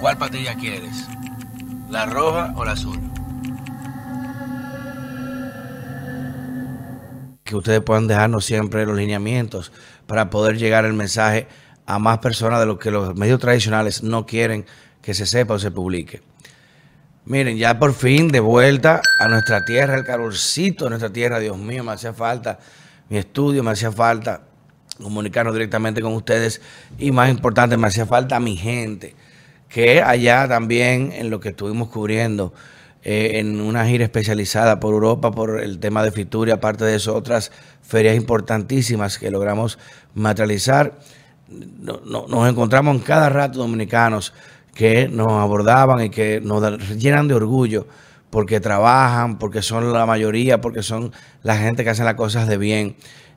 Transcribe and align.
¿Cuál 0.00 0.16
patilla 0.16 0.54
quieres? 0.54 1.06
¿La 1.90 2.06
roja 2.06 2.54
o 2.56 2.64
la 2.64 2.72
azul? 2.72 2.98
Que 7.44 7.54
ustedes 7.54 7.82
puedan 7.82 8.06
dejarnos 8.06 8.46
siempre 8.46 8.86
los 8.86 8.96
lineamientos 8.96 9.72
para 10.06 10.30
poder 10.30 10.56
llegar 10.56 10.86
el 10.86 10.94
mensaje 10.94 11.48
a 11.84 11.98
más 11.98 12.18
personas 12.18 12.60
de 12.60 12.66
lo 12.66 12.78
que 12.78 12.90
los 12.90 13.14
medios 13.14 13.40
tradicionales 13.40 14.02
no 14.02 14.24
quieren 14.24 14.64
que 15.02 15.12
se 15.12 15.26
sepa 15.26 15.54
o 15.54 15.58
se 15.58 15.70
publique. 15.70 16.22
Miren, 17.26 17.58
ya 17.58 17.78
por 17.78 17.92
fin 17.92 18.28
de 18.28 18.40
vuelta 18.40 19.02
a 19.18 19.28
nuestra 19.28 19.66
tierra, 19.66 19.96
el 19.96 20.04
calorcito 20.04 20.84
de 20.84 20.90
nuestra 20.90 21.12
tierra, 21.12 21.38
Dios 21.38 21.58
mío, 21.58 21.84
me 21.84 21.92
hacía 21.92 22.14
falta 22.14 22.58
mi 23.10 23.18
estudio, 23.18 23.62
me 23.62 23.72
hacía 23.72 23.92
falta 23.92 24.42
comunicarnos 25.02 25.52
directamente 25.52 26.00
con 26.00 26.14
ustedes 26.14 26.62
y 26.98 27.10
más 27.12 27.28
importante, 27.28 27.76
me 27.76 27.86
hacía 27.86 28.06
falta 28.06 28.40
mi 28.40 28.56
gente, 28.56 29.14
que 29.70 30.02
allá 30.02 30.46
también 30.48 31.12
en 31.14 31.30
lo 31.30 31.40
que 31.40 31.50
estuvimos 31.50 31.88
cubriendo 31.88 32.52
eh, 33.02 33.38
en 33.38 33.60
una 33.60 33.86
gira 33.86 34.04
especializada 34.04 34.80
por 34.80 34.92
Europa 34.92 35.30
por 35.30 35.62
el 35.62 35.78
tema 35.78 36.02
de 36.02 36.10
Fitur 36.10 36.48
y 36.48 36.50
aparte 36.50 36.84
de 36.84 36.96
eso 36.96 37.14
otras 37.14 37.50
ferias 37.80 38.16
importantísimas 38.16 39.16
que 39.16 39.30
logramos 39.30 39.78
materializar. 40.14 40.98
nos 41.48 42.48
encontramos 42.48 42.96
en 42.96 43.00
cada 43.00 43.30
rato 43.30 43.60
dominicanos 43.60 44.34
que 44.74 45.08
nos 45.08 45.32
abordaban 45.32 46.04
y 46.04 46.10
que 46.10 46.40
nos 46.40 46.90
llenan 46.98 47.28
de 47.28 47.34
orgullo 47.34 47.86
porque 48.28 48.60
trabajan, 48.60 49.38
porque 49.38 49.62
son 49.62 49.92
la 49.92 50.04
mayoría, 50.04 50.60
porque 50.60 50.82
son 50.82 51.12
la 51.42 51.56
gente 51.56 51.84
que 51.84 51.90
hace 51.90 52.04
las 52.04 52.14
cosas 52.14 52.48
de 52.48 52.58
bien. 52.58 52.96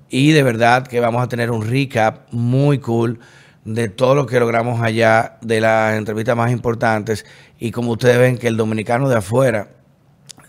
Y 0.09 0.31
de 0.31 0.43
verdad 0.43 0.85
que 0.87 0.99
vamos 0.99 1.23
a 1.23 1.27
tener 1.27 1.51
un 1.51 1.67
recap 1.67 2.31
muy 2.31 2.79
cool 2.79 3.19
de 3.65 3.89
todo 3.89 4.15
lo 4.15 4.25
que 4.25 4.39
logramos 4.39 4.81
allá, 4.81 5.37
de 5.41 5.61
las 5.61 5.95
entrevistas 5.95 6.35
más 6.35 6.51
importantes. 6.51 7.25
Y 7.59 7.71
como 7.71 7.91
ustedes 7.91 8.17
ven 8.17 8.37
que 8.37 8.47
el 8.47 8.57
dominicano 8.57 9.09
de 9.09 9.17
afuera, 9.17 9.69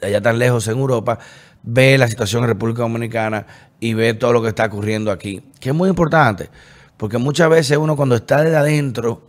de 0.00 0.08
allá 0.08 0.20
tan 0.20 0.38
lejos 0.38 0.66
en 0.68 0.78
Europa, 0.78 1.18
ve 1.62 1.96
la 1.96 2.08
situación 2.08 2.42
en 2.42 2.48
República 2.48 2.82
Dominicana 2.82 3.46
y 3.80 3.94
ve 3.94 4.14
todo 4.14 4.32
lo 4.32 4.42
que 4.42 4.48
está 4.48 4.66
ocurriendo 4.66 5.10
aquí. 5.10 5.42
Que 5.60 5.70
es 5.70 5.74
muy 5.74 5.88
importante, 5.88 6.50
porque 6.96 7.18
muchas 7.18 7.48
veces 7.48 7.78
uno 7.78 7.96
cuando 7.96 8.16
está 8.16 8.42
desde 8.42 8.56
adentro, 8.56 9.22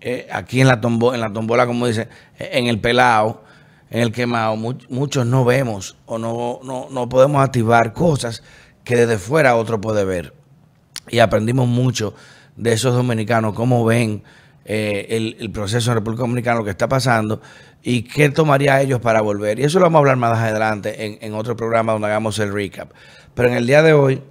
eh, 0.00 0.28
aquí 0.32 0.60
en 0.60 0.68
la, 0.68 0.80
tombo, 0.80 1.14
en 1.14 1.20
la 1.20 1.32
tombola, 1.32 1.66
como 1.66 1.86
dicen, 1.86 2.08
en 2.38 2.66
el 2.66 2.80
pelado, 2.80 3.42
en 3.90 4.00
el 4.00 4.12
quemado, 4.12 4.56
muchos 4.56 5.26
no 5.26 5.44
vemos 5.44 5.96
o 6.06 6.18
no, 6.18 6.60
no, 6.64 6.88
no 6.90 7.08
podemos 7.08 7.42
activar 7.42 7.92
cosas 7.92 8.42
que 8.84 8.96
desde 8.96 9.18
fuera 9.18 9.56
otro 9.56 9.80
puede 9.80 10.04
ver. 10.04 10.34
Y 11.08 11.18
aprendimos 11.18 11.68
mucho 11.68 12.14
de 12.56 12.72
esos 12.72 12.94
dominicanos, 12.94 13.54
cómo 13.54 13.84
ven 13.84 14.22
eh, 14.64 15.34
el, 15.38 15.50
proceso 15.50 15.90
en 15.90 15.96
República 15.96 16.22
Dominicana, 16.22 16.58
lo 16.58 16.64
que 16.64 16.70
está 16.70 16.88
pasando 16.88 17.40
y 17.82 18.02
qué 18.02 18.28
tomaría 18.30 18.80
ellos 18.80 19.00
para 19.00 19.20
volver. 19.20 19.58
Y 19.58 19.64
eso 19.64 19.78
lo 19.78 19.86
vamos 19.86 19.96
a 19.96 20.00
hablar 20.00 20.16
más 20.16 20.38
adelante 20.38 21.18
en, 21.24 21.34
otro 21.34 21.56
programa 21.56 21.92
donde 21.92 22.08
hagamos 22.08 22.38
el 22.38 22.52
recap. 22.52 22.90
Pero 23.34 23.48
en 23.48 23.54
el 23.54 23.66
día 23.66 23.82
de 23.82 23.92
hoy 23.92 24.22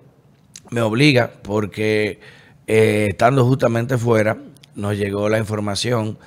me 0.69 0.81
obliga 0.81 1.31
porque 1.41 2.19
eh, 2.67 3.07
estando 3.09 3.45
justamente 3.45 3.97
fuera, 3.97 4.37
nos 4.75 4.97
llegó 4.97 5.27
la 5.27 5.37
información 5.37 6.17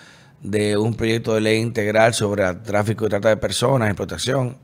de 0.43 0.77
un 0.77 0.95
proyecto 0.95 1.35
de 1.35 1.41
ley 1.41 1.61
integral 1.61 2.13
sobre 2.13 2.45
el 2.47 2.63
tráfico 2.63 3.07
y 3.07 3.09
trata 3.09 3.31
de 3.31 3.39
personas, 3.39 3.89
explotación 3.89 4.59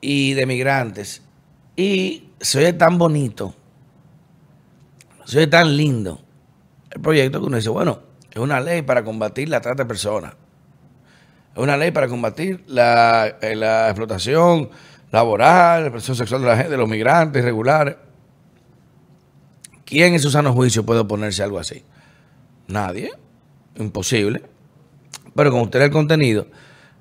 y 0.00 0.34
de 0.34 0.46
migrantes. 0.46 1.22
Y 1.76 2.30
se 2.40 2.58
oye 2.58 2.72
tan 2.72 2.98
bonito, 2.98 3.54
se 5.30 5.38
oye 5.38 5.46
tan 5.46 5.76
lindo 5.76 6.20
el 6.90 7.00
proyecto 7.00 7.40
que 7.40 7.46
uno 7.46 7.56
dice, 7.56 7.68
bueno, 7.68 8.00
es 8.30 8.36
una 8.38 8.60
ley 8.60 8.82
para 8.82 9.04
combatir 9.04 9.48
la 9.48 9.60
trata 9.60 9.84
de 9.84 9.88
personas. 9.88 10.34
Es 11.54 11.62
una 11.62 11.76
ley 11.76 11.92
para 11.92 12.08
combatir 12.08 12.64
la, 12.66 13.36
eh, 13.40 13.86
explotación 13.88 14.70
laboral, 15.12 15.82
la 15.82 15.86
expresión 15.86 16.16
sexual 16.16 16.40
de 16.42 16.48
la 16.48 16.56
gente, 16.56 16.70
de 16.70 16.76
los 16.76 16.88
migrantes 16.88 17.42
irregulares. 17.42 17.94
¿Quién 19.84 20.14
en 20.14 20.20
su 20.20 20.30
sano 20.30 20.52
juicio 20.52 20.84
puede 20.84 21.00
oponerse 21.00 21.42
a 21.42 21.44
algo 21.44 21.60
así? 21.60 21.84
Nadie. 22.66 23.12
Imposible. 23.76 24.42
Pero 25.34 25.52
con 25.52 25.60
usted 25.60 25.80
el 25.80 25.90
contenido, 25.90 26.48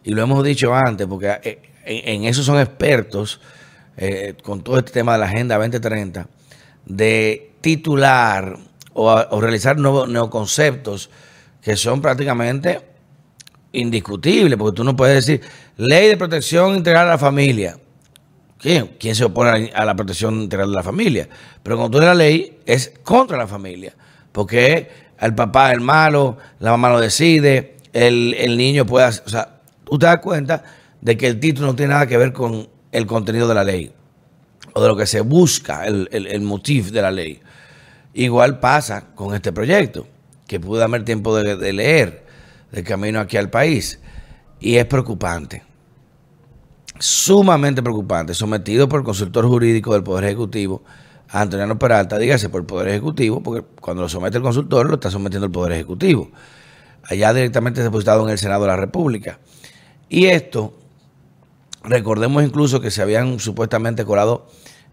y 0.03 0.11
lo 0.11 0.21
hemos 0.21 0.43
dicho 0.43 0.73
antes, 0.73 1.07
porque 1.07 1.39
eh, 1.43 1.61
en 1.83 2.25
eso 2.25 2.43
son 2.43 2.59
expertos, 2.59 3.41
eh, 3.97 4.35
con 4.43 4.61
todo 4.61 4.77
este 4.77 4.91
tema 4.91 5.13
de 5.13 5.19
la 5.19 5.25
Agenda 5.25 5.57
2030, 5.57 6.27
de 6.85 7.51
titular 7.61 8.57
o, 8.93 9.41
realizar 9.41 9.77
nuevos 9.77 10.09
neoconceptos 10.09 11.09
que 11.61 11.75
son 11.75 12.01
prácticamente 12.01 12.81
indiscutibles, 13.71 14.57
porque 14.57 14.75
tú 14.75 14.83
no 14.83 14.95
puedes 14.95 15.25
decir 15.25 15.41
ley 15.77 16.07
de 16.07 16.17
protección 16.17 16.75
integral 16.75 17.07
a 17.07 17.11
la 17.11 17.17
familia. 17.17 17.77
¿Quién? 18.57 18.91
¿Quién 18.99 19.15
se 19.15 19.23
opone 19.23 19.71
a 19.73 19.85
la 19.85 19.95
protección 19.95 20.41
integral 20.41 20.69
de 20.69 20.75
la 20.75 20.83
familia? 20.83 21.29
Pero 21.63 21.77
cuando 21.77 21.97
tú 21.97 22.03
la 22.03 22.13
ley, 22.13 22.59
es 22.65 22.91
contra 23.03 23.37
la 23.37 23.47
familia, 23.47 23.93
porque 24.31 24.89
el 25.19 25.33
papá 25.33 25.69
es 25.69 25.75
el 25.75 25.81
malo, 25.81 26.37
la 26.59 26.71
mamá 26.71 26.89
lo 26.89 26.99
decide, 26.99 27.77
el, 27.93 28.33
el 28.37 28.57
niño 28.57 28.85
puede... 28.85 29.07
O 29.07 29.29
sea, 29.29 29.61
tú 29.85 29.97
te 29.97 30.07
das 30.07 30.19
cuenta 30.19 30.63
de 30.99 31.15
que 31.15 31.27
el 31.27 31.39
título 31.39 31.67
no 31.67 31.75
tiene 31.75 31.93
nada 31.93 32.07
que 32.07 32.17
ver 32.17 32.33
con 32.33 32.67
el 32.91 33.05
contenido 33.05 33.47
de 33.47 33.55
la 33.55 33.63
ley 33.63 33.93
de 34.81 34.87
lo 34.87 34.95
que 34.95 35.05
se 35.05 35.21
busca, 35.21 35.85
el, 35.85 36.07
el, 36.11 36.41
motivo 36.41 36.91
de 36.91 37.01
la 37.01 37.11
ley. 37.11 37.41
Igual 38.13 38.59
pasa 38.59 39.07
con 39.15 39.33
este 39.35 39.51
proyecto, 39.51 40.07
que 40.47 40.59
pude 40.59 40.79
darme 40.79 40.97
el 40.97 41.03
tiempo 41.03 41.35
de, 41.35 41.73
leer 41.73 42.25
de 42.71 42.83
camino 42.83 43.19
aquí 43.19 43.37
al 43.37 43.49
país. 43.49 43.99
Y 44.59 44.75
es 44.75 44.85
preocupante, 44.85 45.63
sumamente 46.99 47.81
preocupante, 47.81 48.33
sometido 48.33 48.89
por 48.89 48.99
el 48.99 49.05
consultor 49.05 49.47
jurídico 49.47 49.93
del 49.93 50.03
Poder 50.03 50.25
Ejecutivo, 50.25 50.83
Antonio 51.29 51.77
Peralta, 51.77 52.17
dígase 52.17 52.49
por 52.49 52.61
el 52.61 52.67
Poder 52.67 52.89
Ejecutivo, 52.89 53.41
porque 53.41 53.65
cuando 53.79 54.03
lo 54.03 54.09
somete 54.09 54.37
el 54.37 54.43
consultor 54.43 54.87
lo 54.87 54.95
está 54.95 55.11
sometiendo 55.11 55.45
el 55.45 55.51
Poder 55.51 55.73
Ejecutivo. 55.73 56.29
Allá 57.03 57.33
directamente 57.33 57.81
depositado 57.81 58.23
en 58.25 58.31
el 58.31 58.37
Senado 58.37 58.63
de 58.63 58.67
la 58.67 58.75
República. 58.75 59.39
Y 60.09 60.25
esto 60.25 60.73
Recordemos 61.89 62.43
incluso 62.43 62.81
que 62.81 62.91
se 62.91 63.01
habían 63.01 63.39
supuestamente 63.39 64.05
colado 64.05 64.45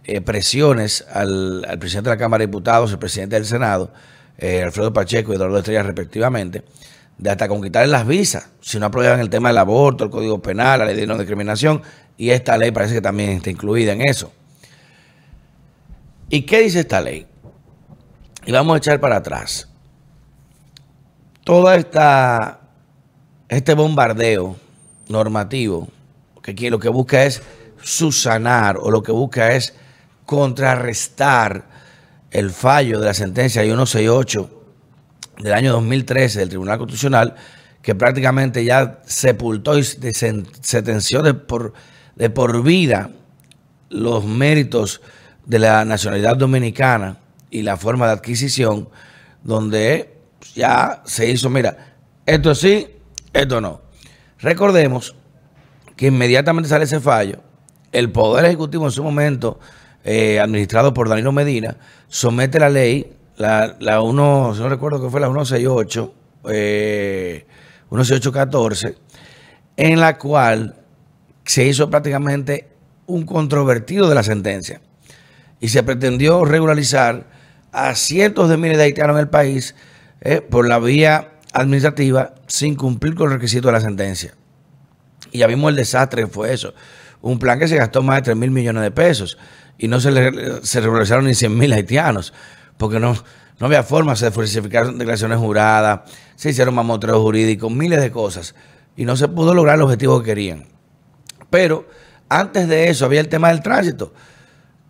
eh, 0.05 0.23
presiones 0.23 1.05
al, 1.12 1.62
presidente 1.79 2.09
de 2.09 2.17
la 2.17 2.19
Cámara 2.19 2.41
de 2.41 2.47
Diputados, 2.47 2.91
el 2.91 2.99
presidente 2.99 3.37
del 3.37 3.45
Senado, 3.45 3.93
eh, 4.39 4.62
Alfredo 4.62 4.95
Pacheco 4.95 5.31
y 5.31 5.37
Eduardo 5.37 5.59
Estrella 5.59 5.83
respectivamente, 5.83 6.65
de 7.19 7.31
hasta 7.31 7.49
con 7.49 7.62
quitarle 7.62 7.93
las 7.93 8.07
visas, 8.07 8.49
si 8.62 8.79
no 8.79 8.87
aprobaban 8.87 9.21
el 9.21 9.29
tema 9.29 9.51
del 9.51 9.59
aborto, 9.59 10.05
el 10.05 10.11
Código 10.11 10.41
Penal, 10.41 10.79
la 10.79 10.87
ley 10.87 10.97
de 10.97 11.07
no 11.07 11.19
discriminación, 11.19 11.83
y 12.17 12.31
esta 12.31 12.57
ley 12.57 12.71
parece 12.71 12.95
que 12.95 13.03
también 13.03 13.28
está 13.28 13.51
incluida 13.51 13.93
en 13.93 14.01
eso. 14.01 14.33
¿Y 16.31 16.47
qué 16.47 16.61
dice 16.61 16.81
esta 16.81 17.03
ley? 17.03 17.27
Y 18.47 18.53
vamos 18.53 18.75
a 18.75 18.78
echar 18.78 19.01
para 19.01 19.17
atrás. 19.17 19.69
Todo 21.45 21.71
esta, 21.75 22.61
este 23.51 23.75
bombardeo 23.75 24.57
normativo 25.09 25.89
que 26.55 26.71
lo 26.71 26.79
que 26.79 26.89
busca 26.89 27.25
es 27.25 27.43
susanar 27.83 28.79
o 28.79 28.91
lo 28.91 29.03
que 29.03 29.12
busca 29.12 29.55
es 29.55 29.75
contrarrestar 30.25 31.67
el 32.31 32.51
fallo 32.51 33.01
de 33.01 33.07
la 33.07 33.15
sentencia 33.15 33.62
168 33.62 34.51
del 35.39 35.53
año 35.53 35.73
2013 35.73 36.41
del 36.41 36.49
Tribunal 36.49 36.79
Constitucional, 36.79 37.34
que 37.83 37.95
prácticamente 37.95 38.65
ya 38.65 39.01
sepultó 39.07 39.79
y 39.79 39.84
sentenció 39.84 41.23
de 41.23 41.34
de 42.17 42.31
por 42.31 42.63
vida 42.63 43.11
los 43.91 44.25
méritos 44.25 45.01
de 45.45 45.59
la 45.59 45.84
nacionalidad 45.84 46.37
dominicana 46.37 47.19
y 47.51 47.63
la 47.63 47.77
forma 47.77 48.07
de 48.07 48.13
adquisición, 48.13 48.89
donde 49.42 50.16
ya 50.54 51.03
se 51.04 51.31
hizo, 51.31 51.49
mira, 51.49 51.95
esto 52.25 52.54
sí, 52.54 52.89
esto 53.33 53.60
no. 53.60 53.83
Recordemos 54.41 55.15
que 55.97 56.07
inmediatamente 56.07 56.69
sale 56.69 56.84
ese 56.84 57.01
fallo, 57.01 57.41
el 57.93 58.13
Poder 58.13 58.45
Ejecutivo 58.45 58.84
en 58.84 58.91
su 58.91 59.03
momento, 59.03 59.59
eh, 60.04 60.39
administrado 60.39 60.95
por 60.95 61.09
Danilo 61.09 61.33
Medina, 61.33 61.77
somete 62.09 62.60
la 62.60 62.69
ley, 62.69 63.16
la, 63.37 63.77
la 63.81 64.03
1, 64.03 64.54
si 64.54 64.60
no 64.60 64.69
recuerdo 64.69 65.03
que 65.03 65.10
fue 65.10 65.21
la 65.21 65.27
168, 65.27 66.15
eh, 66.51 67.47
16814, 67.91 68.97
en 69.77 70.01
la 70.01 70.19
cual 70.19 70.77
se 71.45 71.66
hizo 71.66 71.89
prácticamente 71.91 72.69
un 73.07 73.25
controvertido 73.25 74.09
de 74.09 74.15
la 74.15 74.22
sentencia 74.22 74.81
y 75.60 75.69
se 75.69 75.83
pretendió 75.83 76.45
regularizar 76.45 77.27
a 77.72 77.95
cientos 77.95 78.49
de 78.49 78.57
miles 78.57 78.78
de 78.78 78.84
haitianos 78.84 79.16
en 79.16 79.21
el 79.21 79.28
país 79.28 79.75
eh, 80.21 80.41
por 80.41 80.66
la 80.66 80.78
vía 80.78 81.33
administrativa 81.53 82.34
sin 82.47 82.75
cumplir 82.75 83.15
con 83.15 83.28
el 83.28 83.34
requisito 83.34 83.69
de 83.69 83.72
la 83.72 83.81
sentencia. 83.81 84.34
Y 85.36 85.41
ya 85.41 85.47
vimos 85.47 85.68
el 85.68 85.77
desastre 85.77 86.22
que 86.22 86.28
fue 86.28 86.50
eso. 86.54 86.72
Un 87.21 87.38
plan 87.38 87.59
que 87.59 87.68
se 87.68 87.77
gastó 87.77 88.03
más 88.03 88.16
de 88.16 88.22
3 88.22 88.36
mil 88.38 88.50
millones 88.50 88.83
de 88.83 88.91
pesos 88.91 89.36
y 89.77 89.86
no 89.86 90.00
se, 90.00 90.10
le, 90.10 90.65
se 90.65 90.80
regularizaron 90.80 91.27
ni 91.27 91.34
100 91.34 91.59
mil 91.59 91.71
haitianos, 91.74 92.33
porque 92.78 92.98
no, 92.98 93.15
no 93.59 93.66
había 93.66 93.83
forma, 93.83 94.16
se 94.16 94.30
falsificaron 94.30 94.97
declaraciones 94.97 95.38
juradas, 95.38 96.10
se 96.36 96.48
hicieron 96.48 96.74
mamotreos 96.74 97.18
jurídicos, 97.18 97.71
miles 97.71 98.00
de 98.00 98.10
cosas, 98.10 98.54
y 98.97 99.04
no 99.04 99.15
se 99.15 99.28
pudo 99.28 99.53
lograr 99.53 99.77
el 99.77 99.83
objetivo 99.83 100.21
que 100.21 100.27
querían. 100.30 100.65
Pero 101.50 101.86
antes 102.30 102.66
de 102.66 102.89
eso 102.89 103.04
había 103.04 103.21
el 103.21 103.28
tema 103.28 103.48
del 103.48 103.60
tránsito, 103.60 104.15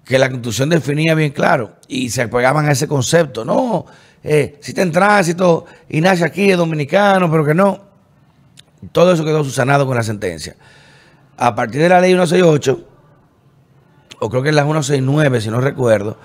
que 0.05 0.17
la 0.21 0.29
constitución 0.29 0.69
definía 0.69 1.17
bien 1.17 1.33
claro, 1.33 1.75
y 1.89 2.11
se 2.11 2.23
apegaban 2.23 2.69
a 2.69 2.71
ese 2.71 2.87
concepto, 2.87 3.45
no, 3.45 3.87
eh, 4.23 4.59
si 4.61 4.71
está 4.71 4.83
en 4.83 4.93
tránsito 4.93 5.65
y 5.89 6.01
nace 6.01 6.25
aquí, 6.25 6.53
es 6.53 6.57
dominicano, 6.57 7.29
pero 7.29 7.45
que 7.45 7.55
no. 7.55 7.96
Todo 8.93 9.13
eso 9.13 9.25
quedó 9.25 9.45
subsanado 9.45 9.87
con 9.87 9.97
la 9.97 10.03
sentencia. 10.03 10.57
A 11.37 11.55
partir 11.55 11.81
de 11.81 11.89
la 11.89 12.01
ley 12.01 12.13
168, 12.13 12.85
o 14.21 14.31
creo 14.31 14.43
que 14.43 14.49
es 14.51 14.55
la 14.55 14.65
169, 14.65 15.41
si 15.41 15.51
no 15.51 15.61
recuerdo, 15.61 16.19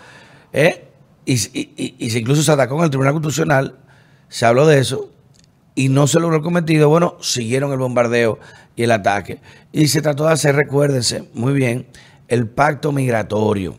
eh, 0.54 0.88
y, 1.26 1.34
y, 1.54 2.18
incluso 2.18 2.42
se 2.44 2.52
atacó 2.52 2.78
en 2.78 2.86
el 2.86 2.90
Tribunal 2.90 3.14
Constitucional, 3.14 3.76
se 4.30 4.46
habló 4.46 4.66
de 4.66 4.80
eso, 4.80 5.10
y 5.76 5.90
no 5.90 6.08
se 6.08 6.20
logró 6.20 6.38
el 6.38 6.42
cometido, 6.42 6.90
bueno, 6.90 7.18
siguieron 7.22 7.72
el 7.72 7.78
bombardeo 7.78 8.40
y 8.76 8.84
el 8.84 8.92
ataque. 8.92 9.40
Y 9.72 9.88
se 9.88 10.02
trató 10.02 10.26
de 10.26 10.34
hacer, 10.34 10.56
recuérdense, 10.56 11.30
muy 11.34 11.54
bien, 11.54 11.88
el 12.28 12.48
pacto 12.48 12.92
migratorio. 12.92 13.78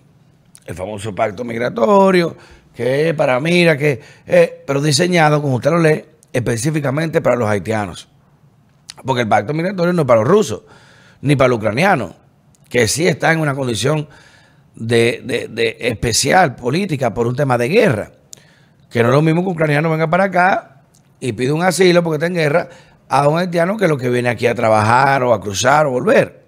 El 0.67 0.75
famoso 0.75 1.14
pacto 1.14 1.44
migratorio, 1.44 2.37
que 2.75 3.14
para 3.14 3.38
mira, 3.40 3.76
que, 3.76 4.00
eh, 4.26 4.62
pero 4.67 4.81
diseñado, 4.81 5.43
como 5.43 5.56
usted 5.56 5.70
lo 5.70 5.79
lee, 5.79 6.05
específicamente 6.32 7.20
para 7.20 7.37
los 7.37 7.49
haitianos. 7.49 8.08
Porque 9.04 9.22
el 9.22 9.28
pacto 9.28 9.54
migratorio 9.54 9.93
no 9.93 10.02
es 10.02 10.08
para 10.08 10.20
los 10.20 10.28
rusos, 10.28 10.62
ni 11.20 11.37
para 11.37 11.49
los 11.49 11.58
ucranianos, 11.58 12.14
que 12.69 12.88
sí 12.88 13.06
están 13.06 13.34
en 13.34 13.40
una 13.40 13.54
condición 13.54 14.08
de, 14.75 15.49
de, 15.50 15.76
especial 15.81 16.54
política 16.54 17.12
por 17.12 17.26
un 17.26 17.37
tema 17.37 17.58
de 17.58 17.69
guerra. 17.69 18.12
Que 18.90 19.02
no 19.02 19.08
es 19.08 19.14
lo 19.14 19.22
mismo 19.22 19.43
que 19.43 19.49
un 19.49 19.54
ucraniano 19.54 19.90
venga 19.90 20.08
para 20.08 20.25
acá 20.25 20.82
y 21.20 21.32
pide 21.32 21.52
un 21.52 21.62
asilo 21.62 22.02
porque 22.02 22.16
está 22.16 22.26
en 22.26 22.34
guerra 22.34 22.69
a 23.08 23.28
un 23.28 23.38
haitiano 23.38 23.76
que 23.76 23.88
lo 23.88 23.96
que 23.99 24.08
viene 24.08 24.28
aquí 24.28 24.46
a 24.46 24.54
trabajar 24.54 25.22
o 25.22 25.34
a 25.34 25.40
cruzar 25.40 25.87
o 25.87 25.90
volver, 25.90 26.44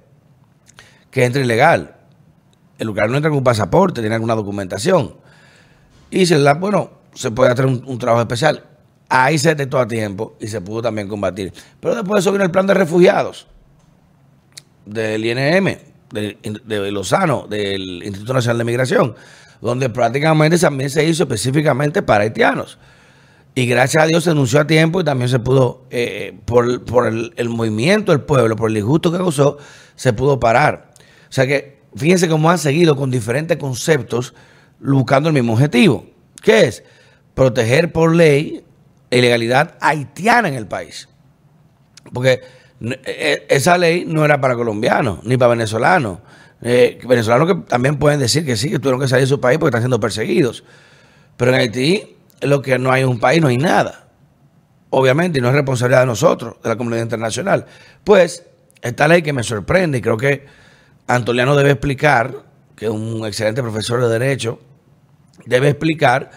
que 1.11 1.25
entra 1.25 1.43
ilegal. 1.43 1.95
El 2.79 2.89
ucraniano 2.89 3.17
entra 3.17 3.31
con 3.31 3.39
un 3.39 3.45
pasaporte, 3.45 4.00
tiene 4.00 4.15
alguna 4.15 4.35
documentación. 4.35 5.15
Y 6.11 6.27
se 6.27 6.39
la, 6.39 6.55
bueno, 6.55 6.91
se 7.15 7.31
puede 7.31 7.53
hacer 7.53 7.67
un, 7.67 7.99
trabajo 7.99 8.23
especial. 8.23 8.65
Ahí 9.16 9.38
se 9.38 9.50
detectó 9.50 9.78
a 9.78 9.87
tiempo 9.87 10.37
y 10.40 10.49
se 10.49 10.61
pudo 10.61 10.82
también 10.82 11.06
combatir. 11.06 11.52
Pero 11.78 11.94
después 11.94 12.14
de 12.14 12.20
eso 12.20 12.32
vino 12.32 12.43
el 12.43 12.50
plan 12.50 12.66
de 12.66 12.75
refugiados 12.75 13.46
del 14.84 15.25
INM, 15.25 15.76
de, 16.11 16.37
de 16.64 16.90
Lozano, 16.90 17.46
del 17.49 18.02
Instituto 18.02 18.34
Nacional 18.34 18.58
de 18.58 18.64
Migración, 18.64 19.14
donde 19.61 19.88
prácticamente 19.88 20.58
también 20.58 20.90
se 20.90 21.05
hizo 21.05 21.22
específicamente 21.22 22.02
para 22.02 22.25
haitianos. 22.25 22.76
Y 23.55 23.66
gracias 23.66 24.02
a 24.02 24.06
Dios 24.06 24.25
se 24.25 24.31
anunció 24.31 24.58
a 24.58 24.66
tiempo 24.66 25.00
y 25.00 25.05
también 25.05 25.28
se 25.28 25.38
pudo, 25.38 25.84
eh, 25.90 26.37
por, 26.44 26.66
el, 27.06 27.49
movimiento 27.49 28.11
del 28.11 28.22
pueblo, 28.22 28.56
por 28.56 28.69
el 28.69 28.78
injusto 28.78 29.12
que 29.12 29.19
causó, 29.19 29.58
se 29.94 30.12
pudo 30.12 30.40
parar. 30.40 30.90
O 31.31 31.32
sea 31.32 31.46
que 31.46 31.78
fíjense 31.94 32.28
cómo 32.28 32.50
han 32.50 32.58
seguido 32.58 32.96
con 32.96 33.12
diferentes 33.12 33.56
conceptos 33.58 34.34
buscando 34.81 35.28
el 35.28 35.34
mismo 35.34 35.52
objetivo, 35.52 36.05
que 36.43 36.64
es 36.64 36.82
proteger 37.34 37.93
por 37.93 38.16
ley 38.16 38.63
ilegalidad 39.19 39.76
haitiana 39.81 40.49
en 40.49 40.55
el 40.55 40.66
país. 40.66 41.08
Porque 42.12 42.40
e, 42.81 43.00
e, 43.05 43.46
esa 43.49 43.78
ley 43.78 44.05
no 44.06 44.25
era 44.25 44.40
para 44.40 44.55
colombianos 44.55 45.25
ni 45.25 45.37
para 45.37 45.50
venezolanos. 45.50 46.19
Eh, 46.62 46.99
venezolanos 47.06 47.49
que 47.49 47.55
también 47.69 47.99
pueden 47.99 48.19
decir 48.19 48.44
que 48.44 48.56
sí, 48.56 48.70
que 48.70 48.78
tuvieron 48.78 49.00
que 49.00 49.08
salir 49.08 49.25
de 49.25 49.28
su 49.28 49.40
país 49.40 49.58
porque 49.58 49.69
están 49.69 49.82
siendo 49.82 50.00
perseguidos. 50.00 50.64
Pero 51.37 51.52
en 51.52 51.58
Haití, 51.58 52.16
lo 52.40 52.62
que 52.62 52.78
no 52.78 52.90
hay 52.90 53.05
un 53.05 53.19
país, 53.19 53.40
no 53.40 53.49
hay 53.49 53.58
nada. 53.58 54.08
Obviamente, 54.90 55.38
y 55.38 55.43
no 55.43 55.49
es 55.49 55.55
responsabilidad 55.55 56.00
de 56.00 56.06
nosotros, 56.06 56.56
de 56.62 56.69
la 56.69 56.76
comunidad 56.76 57.02
internacional. 57.02 57.66
Pues, 58.05 58.46
esta 58.81 59.08
ley 59.08 59.22
que 59.22 59.32
me 59.32 59.43
sorprende, 59.43 59.99
y 59.99 60.00
creo 60.00 60.16
que 60.16 60.46
Antoliano 61.06 61.56
debe 61.56 61.72
explicar, 61.72 62.44
que 62.76 62.87
es 62.87 62.90
un 62.90 63.26
excelente 63.26 63.61
profesor 63.62 64.00
de 64.00 64.08
Derecho, 64.08 64.61
debe 65.46 65.69
explicar 65.69 66.31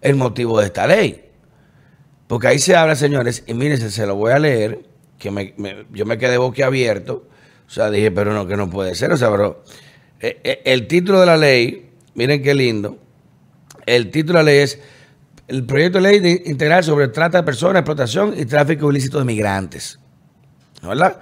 el 0.00 0.16
motivo 0.16 0.60
de 0.60 0.66
esta 0.66 0.86
ley. 0.86 1.31
Porque 2.32 2.48
ahí 2.48 2.58
se 2.58 2.74
habla, 2.74 2.94
señores, 2.96 3.44
y 3.46 3.52
mírense, 3.52 3.90
se 3.90 4.06
lo 4.06 4.16
voy 4.16 4.32
a 4.32 4.38
leer, 4.38 4.86
que 5.18 5.54
yo 5.90 6.06
me 6.06 6.16
quedé 6.16 6.38
boquiabierto. 6.38 7.28
O 7.66 7.70
sea, 7.70 7.90
dije, 7.90 8.10
pero 8.10 8.32
no, 8.32 8.46
que 8.46 8.56
no 8.56 8.70
puede 8.70 8.94
ser. 8.94 9.12
O 9.12 9.18
sea, 9.18 9.30
pero 9.30 9.62
eh, 10.18 10.40
eh, 10.42 10.62
el 10.64 10.86
título 10.86 11.20
de 11.20 11.26
la 11.26 11.36
ley, 11.36 11.90
miren 12.14 12.42
qué 12.42 12.54
lindo. 12.54 12.96
El 13.84 14.10
título 14.10 14.38
de 14.38 14.44
la 14.46 14.50
ley 14.50 14.60
es 14.60 14.80
el 15.46 15.66
proyecto 15.66 16.00
de 16.00 16.18
ley 16.18 16.42
integral 16.46 16.82
sobre 16.82 17.08
trata 17.08 17.36
de 17.36 17.44
personas, 17.44 17.80
explotación 17.80 18.32
y 18.34 18.46
tráfico 18.46 18.90
ilícito 18.90 19.18
de 19.18 19.26
migrantes. 19.26 19.98
¿Verdad? 20.82 21.20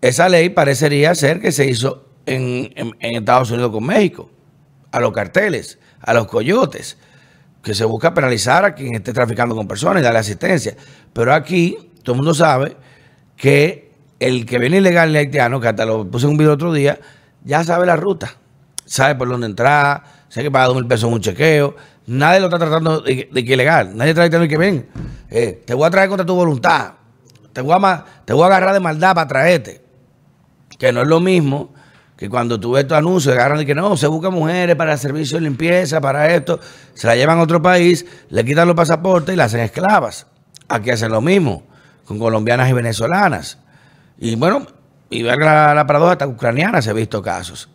Esa 0.00 0.28
ley 0.28 0.48
parecería 0.48 1.14
ser 1.14 1.40
que 1.40 1.52
se 1.52 1.66
hizo 1.66 2.04
en 2.26 2.96
Estados 2.98 3.52
Unidos 3.52 3.70
con 3.70 3.86
México, 3.86 4.28
a 4.90 4.98
los 4.98 5.12
carteles 5.12 5.78
a 6.00 6.14
los 6.14 6.26
coyotes, 6.26 6.98
que 7.66 7.74
se 7.74 7.84
busca 7.84 8.14
penalizar 8.14 8.64
a 8.64 8.76
quien 8.76 8.94
esté 8.94 9.12
traficando 9.12 9.56
con 9.56 9.66
personas 9.66 10.00
y 10.00 10.04
darle 10.04 10.20
asistencia. 10.20 10.76
Pero 11.12 11.34
aquí 11.34 11.90
todo 12.04 12.12
el 12.12 12.18
mundo 12.18 12.32
sabe 12.32 12.76
que 13.36 13.90
el 14.20 14.46
que 14.46 14.60
viene 14.60 14.76
ilegal 14.76 15.08
el 15.08 15.16
haitiano, 15.16 15.58
que 15.58 15.66
hasta 15.66 15.84
lo 15.84 16.08
puse 16.08 16.26
en 16.26 16.30
un 16.30 16.38
video 16.38 16.52
otro 16.52 16.72
día, 16.72 17.00
ya 17.42 17.64
sabe 17.64 17.84
la 17.84 17.96
ruta, 17.96 18.36
sabe 18.84 19.16
por 19.16 19.28
dónde 19.28 19.48
entrar, 19.48 20.04
sabe 20.28 20.44
que 20.44 20.50
paga 20.52 20.66
dos 20.66 20.76
mil 20.76 20.86
pesos 20.86 21.08
en 21.08 21.14
un 21.14 21.20
chequeo. 21.20 21.74
Nadie 22.06 22.38
lo 22.38 22.46
está 22.46 22.60
tratando 22.60 23.00
de, 23.00 23.26
que 23.28 23.52
ilegal. 23.52 23.96
Nadie 23.96 24.10
está 24.10 24.22
tratando 24.22 24.42
de 24.42 24.48
que 24.48 24.58
ven, 24.58 24.88
eh, 25.28 25.64
te 25.66 25.74
voy 25.74 25.88
a 25.88 25.90
traer 25.90 26.08
contra 26.08 26.24
tu 26.24 26.36
voluntad. 26.36 26.92
Te 27.52 27.62
voy, 27.62 27.76
a, 27.82 28.04
te 28.24 28.32
voy 28.32 28.44
a 28.44 28.46
agarrar 28.46 28.74
de 28.74 28.80
maldad 28.80 29.12
para 29.16 29.26
traerte. 29.26 29.82
Que 30.78 30.92
no 30.92 31.02
es 31.02 31.08
lo 31.08 31.18
mismo 31.18 31.74
que 32.16 32.30
cuando 32.30 32.58
tú 32.58 32.72
ves 32.72 32.84
estos 32.84 32.96
anuncios, 32.96 33.34
agarran 33.34 33.60
y 33.60 33.66
que 33.66 33.74
no, 33.74 33.96
se 33.96 34.06
buscan 34.06 34.32
mujeres 34.32 34.74
para 34.74 34.96
servicio 34.96 35.36
de 35.36 35.42
limpieza, 35.42 36.00
para 36.00 36.34
esto, 36.34 36.58
se 36.94 37.06
la 37.06 37.14
llevan 37.14 37.38
a 37.38 37.42
otro 37.42 37.60
país, 37.60 38.06
le 38.30 38.44
quitan 38.44 38.66
los 38.66 38.74
pasaportes 38.74 39.34
y 39.34 39.36
la 39.36 39.44
hacen 39.44 39.60
esclavas. 39.60 40.26
Aquí 40.68 40.90
hacen 40.90 41.12
lo 41.12 41.20
mismo, 41.20 41.64
con 42.06 42.18
colombianas 42.18 42.70
y 42.70 42.72
venezolanas. 42.72 43.58
Y 44.18 44.34
bueno, 44.34 44.66
y 45.10 45.22
ver 45.22 45.38
la, 45.38 45.84
paradoja, 45.86 46.12
hasta 46.12 46.26
ucraniana 46.26 46.80
se 46.80 46.88
ha 46.88 46.94
visto 46.94 47.20
casos. 47.20 47.68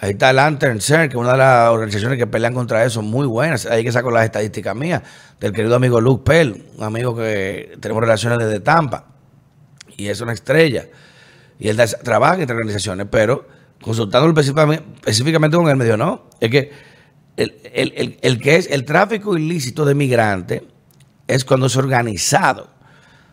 Ahí 0.00 0.10
está 0.10 0.32
Lantern 0.32 0.80
CERN, 0.80 1.08
que 1.08 1.16
es 1.16 1.20
una 1.20 1.32
de 1.32 1.38
las 1.38 1.70
organizaciones 1.70 2.18
que 2.18 2.26
pelean 2.26 2.54
contra 2.54 2.84
eso, 2.84 3.00
muy 3.00 3.28
buenas. 3.28 3.66
Ahí 3.66 3.84
que 3.84 3.92
saco 3.92 4.10
las 4.10 4.24
estadísticas 4.24 4.74
mías, 4.74 5.02
del 5.38 5.52
querido 5.52 5.76
amigo 5.76 6.00
Luke 6.00 6.24
Pell, 6.28 6.64
un 6.76 6.82
amigo 6.82 7.14
que 7.14 7.76
tenemos 7.78 8.00
relaciones 8.00 8.38
desde 8.38 8.58
Tampa. 8.58 9.06
Y 9.96 10.08
es 10.08 10.20
una 10.20 10.32
estrella 10.32 10.88
y 11.62 11.68
él 11.68 11.80
trabaja 12.02 12.34
en 12.34 12.40
estas 12.40 12.56
organizaciones, 12.56 13.06
pero 13.08 13.46
consultándolo 13.82 14.32
específicamente 14.40 15.56
con 15.56 15.68
él 15.68 15.76
me 15.76 15.84
dijo, 15.84 15.96
no, 15.96 16.24
es 16.40 16.50
que 16.50 16.70
el, 17.36 18.40
que 18.40 18.56
es 18.56 18.70
el 18.70 18.84
tráfico 18.84 19.36
ilícito 19.36 19.84
de 19.84 19.94
migrantes 19.94 20.62
es 21.26 21.44
cuando 21.44 21.66
es 21.66 21.76
organizado. 21.76 22.68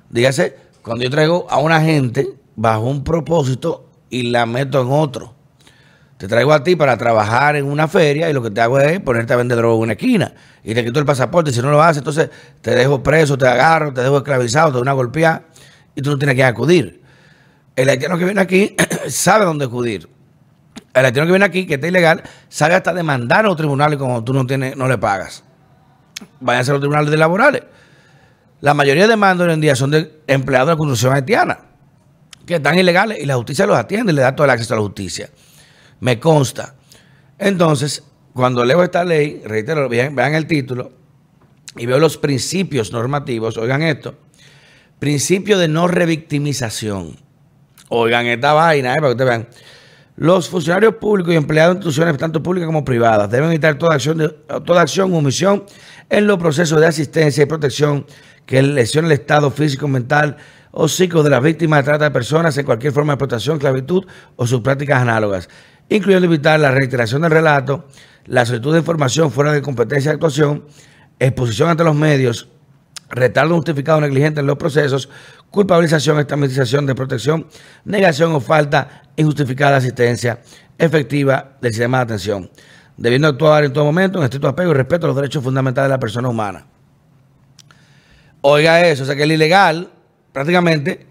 Dígase, 0.09 0.55
cuando 0.81 1.03
yo 1.03 1.09
traigo 1.09 1.47
a 1.49 1.59
una 1.59 1.81
gente 1.81 2.27
bajo 2.55 2.89
un 2.89 3.03
propósito 3.03 3.89
y 4.09 4.23
la 4.23 4.45
meto 4.45 4.81
en 4.81 4.91
otro. 4.91 5.35
Te 6.17 6.27
traigo 6.27 6.51
a 6.51 6.63
ti 6.63 6.75
para 6.75 6.97
trabajar 6.97 7.55
en 7.55 7.65
una 7.65 7.87
feria 7.87 8.29
y 8.29 8.33
lo 8.33 8.43
que 8.43 8.51
te 8.51 8.59
hago 8.59 8.79
es 8.79 8.99
ponerte 8.99 9.31
a 9.31 9.37
vender 9.37 9.57
droga 9.57 9.75
en 9.75 9.81
una 9.83 9.93
esquina 9.93 10.33
y 10.63 10.73
te 10.73 10.83
quito 10.83 10.99
el 10.99 11.05
pasaporte. 11.05 11.53
Si 11.53 11.61
no 11.61 11.71
lo 11.71 11.81
haces, 11.81 11.99
entonces 11.99 12.29
te 12.61 12.75
dejo 12.75 13.01
preso, 13.01 13.37
te 13.37 13.47
agarro, 13.47 13.93
te 13.93 14.01
dejo 14.01 14.17
esclavizado, 14.17 14.67
te 14.67 14.73
doy 14.73 14.81
una 14.81 14.93
golpeada 14.93 15.45
y 15.95 16.01
tú 16.01 16.09
no 16.09 16.17
tienes 16.17 16.35
que 16.35 16.43
acudir. 16.43 17.01
El 17.75 17.87
haitiano 17.87 18.17
que 18.17 18.25
viene 18.25 18.41
aquí 18.41 18.75
sabe 19.07 19.45
dónde 19.45 19.65
acudir. 19.65 20.09
El 20.93 21.05
haitiano 21.05 21.27
que 21.27 21.31
viene 21.31 21.45
aquí, 21.45 21.65
que 21.65 21.75
está 21.75 21.87
ilegal, 21.87 22.23
sabe 22.47 22.75
hasta 22.75 22.93
demandar 22.93 23.45
a 23.45 23.49
los 23.49 23.57
tribunales 23.57 23.99
como 23.99 24.23
tú 24.23 24.33
no, 24.33 24.45
tienes, 24.45 24.75
no 24.75 24.87
le 24.87 24.97
pagas. 24.97 25.43
Vayan 26.39 26.61
a 26.61 26.63
ser 26.63 26.73
los 26.73 26.81
tribunales 26.81 27.11
de 27.11 27.17
laborales. 27.17 27.63
La 28.61 28.73
mayoría 28.73 29.03
de 29.03 29.09
demandas 29.09 29.47
hoy 29.47 29.53
en 29.53 29.61
día 29.61 29.75
son 29.75 29.91
de 29.91 30.21
empleados 30.27 30.67
de 30.67 30.73
la 30.73 30.77
construcción 30.77 31.13
haitiana, 31.13 31.59
que 32.45 32.55
están 32.55 32.77
ilegales 32.77 33.19
y 33.19 33.25
la 33.25 33.35
justicia 33.35 33.65
los 33.65 33.77
atiende 33.77 34.11
le 34.11 34.21
da 34.21 34.35
todo 34.35 34.45
el 34.45 34.51
acceso 34.51 34.73
a 34.73 34.77
la 34.77 34.83
justicia. 34.83 35.29
Me 36.01 36.19
consta. 36.19 36.75
Entonces, 37.37 38.03
cuando 38.33 38.65
leo 38.65 38.83
esta 38.83 39.05
ley, 39.05 39.41
reitero, 39.45 39.87
vean, 39.87 40.15
vean 40.15 40.35
el 40.35 40.45
título 40.47 40.91
y 41.77 41.85
veo 41.85 41.99
los 41.99 42.17
principios 42.17 42.91
normativos, 42.91 43.57
oigan 43.57 43.81
esto, 43.81 44.15
principio 44.99 45.57
de 45.57 45.67
no 45.67 45.87
revictimización. 45.87 47.15
Oigan 47.87 48.27
esta 48.27 48.53
vaina, 48.53 48.93
eh, 48.93 48.95
para 48.97 49.07
que 49.07 49.11
ustedes 49.11 49.29
vean. 49.29 49.47
Los 50.19 50.49
funcionarios 50.49 50.95
públicos 50.95 51.33
y 51.33 51.37
empleados 51.37 51.75
de 51.75 51.77
instituciones, 51.77 52.17
tanto 52.17 52.43
públicas 52.43 52.67
como 52.67 52.83
privadas, 52.83 53.31
deben 53.31 53.51
evitar 53.51 53.77
toda 53.77 53.95
acción, 53.95 54.17
de, 54.17 54.27
toda 54.65 54.81
acción 54.81 55.13
omisión 55.13 55.63
en 56.09 56.27
los 56.27 56.37
procesos 56.37 56.77
de 56.81 56.87
asistencia 56.87 57.41
y 57.41 57.45
protección 57.45 58.05
que 58.45 58.61
lesione 58.61 59.07
el 59.07 59.13
estado 59.13 59.49
físico, 59.49 59.87
mental 59.87 60.35
o 60.71 60.89
psíquico 60.89 61.23
de 61.23 61.29
las 61.29 61.41
víctimas. 61.41 61.79
De 61.79 61.83
trata 61.85 62.03
de 62.03 62.11
personas 62.11 62.57
en 62.57 62.65
cualquier 62.65 62.91
forma 62.91 63.13
de 63.13 63.15
explotación, 63.15 63.55
esclavitud 63.55 64.05
o 64.35 64.45
sus 64.45 64.59
prácticas 64.59 65.01
análogas, 65.01 65.47
incluyendo 65.87 66.25
evitar 66.25 66.59
la 66.59 66.71
reiteración 66.71 67.21
del 67.21 67.31
relato, 67.31 67.87
la 68.25 68.45
solicitud 68.45 68.73
de 68.73 68.79
información 68.79 69.31
fuera 69.31 69.53
de 69.53 69.61
competencia 69.61 70.11
de 70.11 70.15
actuación, 70.15 70.65
exposición 71.17 71.69
ante 71.69 71.85
los 71.85 71.95
medios, 71.95 72.49
retardo 73.09 73.55
justificado 73.55 74.01
negligente 74.01 74.39
en 74.39 74.47
los 74.47 74.57
procesos, 74.57 75.09
culpabilización, 75.49 76.19
estabilización 76.19 76.85
de 76.85 76.95
protección, 76.95 77.47
negación 77.85 78.31
o 78.33 78.39
falta 78.39 79.03
injustificada 79.15 79.71
de 79.71 79.77
asistencia 79.77 80.39
efectiva 80.77 81.57
del 81.61 81.71
sistema 81.71 81.97
de 81.97 82.03
atención, 82.03 82.49
debiendo 82.97 83.27
actuar 83.27 83.65
en 83.65 83.73
todo 83.73 83.85
momento 83.85 84.19
en 84.19 84.25
estricto 84.25 84.47
apego 84.47 84.71
y 84.71 84.75
respeto 84.75 85.05
a 85.05 85.07
los 85.07 85.15
derechos 85.15 85.43
fundamentales 85.43 85.87
de 85.89 85.95
la 85.95 85.99
persona 85.99 86.29
humana. 86.29 86.65
Oiga 88.41 88.85
eso, 88.87 89.03
o 89.03 89.05
sea 89.05 89.15
que 89.15 89.23
el 89.23 89.31
ilegal, 89.33 89.89
prácticamente, 90.31 91.05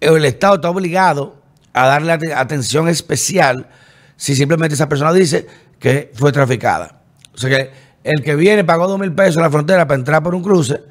el 0.00 0.24
Estado 0.24 0.54
está 0.54 0.70
obligado 0.70 1.42
a 1.74 1.86
darle 1.86 2.12
atención 2.34 2.88
especial 2.88 3.68
si 4.16 4.34
simplemente 4.34 4.74
esa 4.74 4.88
persona 4.88 5.12
dice 5.12 5.46
que 5.78 6.10
fue 6.14 6.32
traficada. 6.32 7.02
O 7.34 7.38
sea 7.38 7.50
que 7.50 7.70
el 8.04 8.22
que 8.22 8.34
viene 8.34 8.64
pagó 8.64 8.88
dos 8.88 8.98
mil 8.98 9.12
pesos 9.12 9.38
a 9.38 9.42
la 9.42 9.50
frontera 9.50 9.86
para 9.86 9.98
entrar 9.98 10.22
por 10.22 10.34
un 10.34 10.42
cruce 10.42 10.82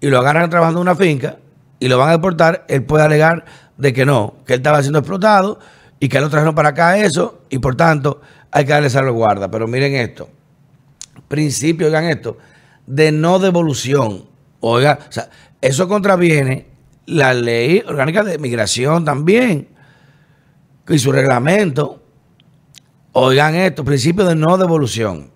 y 0.00 0.08
lo 0.08 0.18
agarran 0.18 0.50
trabajando 0.50 0.80
en 0.80 0.88
una 0.88 0.96
finca 0.96 1.36
y 1.78 1.88
lo 1.88 1.98
van 1.98 2.08
a 2.08 2.12
deportar, 2.12 2.64
él 2.68 2.84
puede 2.84 3.04
alegar 3.04 3.44
de 3.76 3.92
que 3.92 4.04
no, 4.04 4.34
que 4.46 4.54
él 4.54 4.60
estaba 4.60 4.82
siendo 4.82 4.98
explotado 4.98 5.58
y 5.98 6.08
que 6.08 6.20
lo 6.20 6.28
trajeron 6.28 6.54
para 6.54 6.70
acá 6.70 6.98
eso 6.98 7.42
y 7.50 7.58
por 7.58 7.76
tanto 7.76 8.20
hay 8.50 8.64
que 8.64 8.72
darle 8.72 8.90
salvaguarda. 8.90 9.50
Pero 9.50 9.66
miren 9.66 9.94
esto, 9.94 10.28
principio, 11.28 11.86
oigan 11.86 12.04
esto, 12.04 12.38
de 12.86 13.12
no 13.12 13.38
devolución. 13.38 14.26
Oiga, 14.60 14.98
o 15.08 15.12
sea, 15.12 15.30
eso 15.60 15.88
contraviene 15.88 16.66
la 17.06 17.32
ley 17.32 17.82
orgánica 17.86 18.22
de 18.22 18.38
migración 18.38 19.04
también 19.04 19.68
y 20.88 20.98
su 20.98 21.12
reglamento. 21.12 22.02
Oigan 23.12 23.54
esto, 23.54 23.84
principio 23.84 24.24
de 24.24 24.36
no 24.36 24.56
devolución 24.56 25.29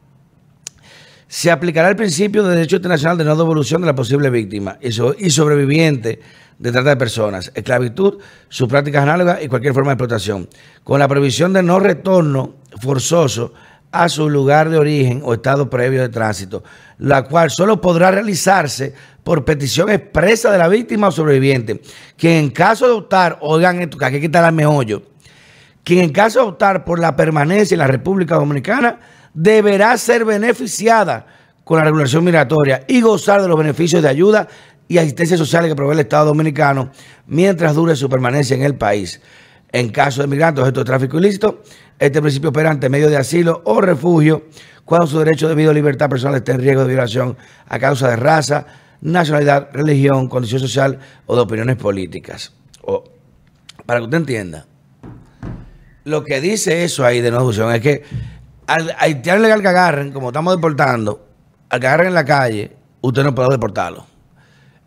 se 1.34 1.50
aplicará 1.50 1.88
el 1.88 1.96
principio 1.96 2.44
de 2.44 2.54
derecho 2.54 2.76
internacional 2.76 3.18
de 3.18 3.24
no 3.24 3.34
devolución 3.34 3.80
de 3.80 3.88
la 3.88 3.94
posible 3.96 4.30
víctima 4.30 4.78
y, 4.80 4.92
sobreviviente 4.92 6.20
de 6.60 6.70
trata 6.70 6.90
de 6.90 6.96
personas, 6.96 7.50
esclavitud, 7.56 8.18
sus 8.48 8.68
prácticas 8.68 9.02
análogas 9.02 9.42
y 9.42 9.48
cualquier 9.48 9.74
forma 9.74 9.90
de 9.90 9.94
explotación, 9.94 10.48
con 10.84 11.00
la 11.00 11.08
previsión 11.08 11.52
de 11.52 11.64
no 11.64 11.80
retorno 11.80 12.54
forzoso 12.80 13.52
a 13.90 14.08
su 14.08 14.30
lugar 14.30 14.70
de 14.70 14.78
origen 14.78 15.22
o 15.24 15.34
estado 15.34 15.68
previo 15.68 16.02
de 16.02 16.08
tránsito, 16.08 16.62
la 16.98 17.24
cual 17.24 17.50
solo 17.50 17.80
podrá 17.80 18.12
realizarse 18.12 18.94
por 19.24 19.44
petición 19.44 19.90
expresa 19.90 20.52
de 20.52 20.58
la 20.58 20.68
víctima 20.68 21.08
o 21.08 21.10
sobreviviente, 21.10 21.82
que 22.16 22.38
en 22.38 22.50
caso 22.50 22.86
de 22.86 22.92
optar, 22.92 23.38
oigan 23.40 23.80
esto, 23.82 23.98
que 23.98 24.04
aquí 24.04 24.24
está 24.24 24.46
el 24.46 24.54
meollo, 24.54 25.02
quien 25.82 25.98
en 25.98 26.12
caso 26.12 26.42
de 26.42 26.46
optar 26.46 26.84
por 26.84 27.00
la 27.00 27.16
permanencia 27.16 27.74
en 27.74 27.80
la 27.80 27.88
República 27.88 28.36
Dominicana 28.36 29.00
deberá 29.34 29.98
ser 29.98 30.24
beneficiada 30.24 31.26
con 31.64 31.78
la 31.78 31.84
regulación 31.84 32.24
migratoria 32.24 32.84
y 32.86 33.00
gozar 33.00 33.42
de 33.42 33.48
los 33.48 33.58
beneficios 33.58 34.02
de 34.02 34.08
ayuda 34.08 34.48
y 34.86 34.98
asistencia 34.98 35.36
social 35.36 35.66
que 35.66 35.74
provee 35.74 35.94
el 35.94 36.00
Estado 36.00 36.26
Dominicano 36.26 36.90
mientras 37.26 37.74
dure 37.74 37.96
su 37.96 38.08
permanencia 38.08 38.54
en 38.56 38.62
el 38.62 38.76
país. 38.76 39.20
En 39.72 39.90
caso 39.90 40.22
de 40.22 40.28
migrantes 40.28 40.60
objeto 40.60 40.80
de 40.80 40.84
tráfico 40.84 41.18
ilícito, 41.18 41.62
este 41.98 42.20
principio 42.20 42.50
opera 42.50 42.70
ante 42.70 42.88
medio 42.88 43.10
de 43.10 43.16
asilo 43.16 43.62
o 43.64 43.80
refugio 43.80 44.44
cuando 44.84 45.06
su 45.06 45.18
derecho 45.18 45.48
de 45.48 45.54
vida 45.54 45.70
o 45.70 45.72
libertad 45.72 46.08
personal 46.08 46.36
esté 46.36 46.52
en 46.52 46.60
riesgo 46.60 46.82
de 46.82 46.88
violación 46.88 47.36
a 47.66 47.78
causa 47.78 48.08
de 48.08 48.16
raza, 48.16 48.66
nacionalidad, 49.00 49.70
religión, 49.72 50.28
condición 50.28 50.60
social 50.60 50.98
o 51.26 51.34
de 51.34 51.42
opiniones 51.42 51.76
políticas. 51.76 52.52
Para 53.86 54.00
que 54.00 54.04
usted 54.04 54.18
entienda, 54.18 54.66
lo 56.04 56.22
que 56.22 56.40
dice 56.40 56.84
eso 56.84 57.04
ahí 57.04 57.20
de 57.20 57.30
no 57.30 57.50
es 57.50 57.80
que 57.80 58.02
al 58.66 58.94
haitiano 58.98 59.42
legal 59.42 59.62
que 59.62 59.68
agarren, 59.68 60.12
como 60.12 60.28
estamos 60.28 60.54
deportando, 60.54 61.26
al 61.68 61.80
que 61.80 61.86
agarren 61.86 62.08
en 62.08 62.14
la 62.14 62.24
calle, 62.24 62.76
usted 63.00 63.22
no 63.22 63.34
puede 63.34 63.50
deportarlo. 63.50 64.06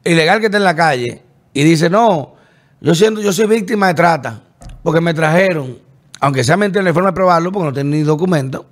Ilegal 0.04 0.40
que 0.40 0.46
esté 0.46 0.58
en 0.58 0.64
la 0.64 0.76
calle 0.76 1.24
y 1.54 1.64
dice, 1.64 1.90
no, 1.90 2.36
yo 2.80 2.96
siento, 2.96 3.22
yo 3.22 3.34
soy 3.34 3.48
víctima 3.48 3.88
de 3.88 3.94
trata, 3.94 4.42
porque 4.84 5.02
me 5.02 5.14
trajeron, 5.14 5.80
aunque 6.20 6.44
sea 6.44 6.58
mentira, 6.58 6.84
no 6.84 6.94
forma 6.94 7.10
de 7.10 7.16
probarlo, 7.16 7.52
porque 7.52 7.66
no 7.66 7.74
tengo 7.74 7.90
ni 7.90 8.04
documento. 8.04 8.66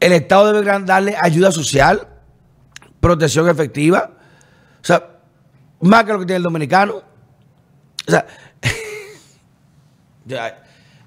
El 0.00 0.12
Estado 0.12 0.52
debe 0.52 0.84
darle 0.84 1.16
ayuda 1.20 1.50
social, 1.50 2.06
protección 3.00 3.48
efectiva, 3.48 4.10
o 4.82 4.84
sea, 4.84 5.08
más 5.80 6.04
que 6.04 6.12
lo 6.12 6.18
que 6.18 6.26
tiene 6.26 6.38
el 6.38 6.42
dominicano. 6.42 7.02
O 8.06 8.10
sea, 8.10 8.26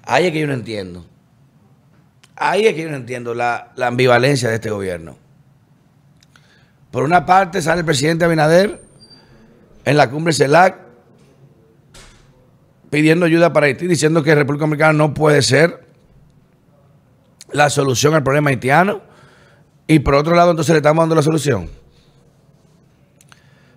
ahí 0.03 0.25
es 0.25 0.31
que 0.31 0.39
yo 0.39 0.47
no 0.47 0.53
entiendo. 0.53 1.05
Ahí 2.39 2.67
es 2.67 2.75
que 2.75 2.83
yo 2.83 2.89
no 2.89 2.97
entiendo 2.97 3.33
la, 3.33 3.71
ambivalencia 3.81 4.47
de 4.49 4.55
este 4.55 4.69
gobierno. 4.69 5.17
Por 6.91 7.03
una 7.03 7.25
parte 7.25 7.61
sale 7.63 7.79
el 7.79 7.85
presidente 7.85 8.25
Abinader 8.25 8.79
en 9.83 9.97
la 9.97 10.09
cumbre 10.09 10.33
CELAC 10.33 10.77
pidiendo 12.91 13.25
ayuda 13.25 13.51
para 13.51 13.65
Haití, 13.65 13.87
diciendo 13.87 14.21
que 14.21 14.35
República 14.35 14.63
Dominicana 14.63 14.93
no 14.93 15.15
puede 15.15 15.41
ser 15.41 15.83
la 17.51 17.71
solución 17.71 18.13
al 18.13 18.23
problema 18.23 18.51
haitiano. 18.51 19.01
Y 19.87 19.99
por 19.99 20.13
otro 20.13 20.35
lado, 20.35 20.51
entonces 20.51 20.73
le 20.73 20.77
estamos 20.77 21.01
dando 21.01 21.15
la 21.15 21.23
solución. 21.23 21.69